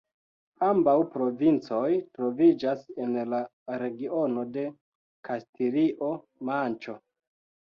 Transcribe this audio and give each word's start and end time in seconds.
Ambaŭ 0.67 0.93
provincoj 1.15 1.89
troviĝas 2.17 2.87
en 3.05 3.13
la 3.35 3.43
regiono 3.83 4.47
de 4.57 4.65
Kastilio-Manĉo. 5.31 6.99